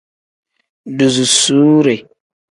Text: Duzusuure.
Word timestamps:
Duzusuure. 0.97 1.95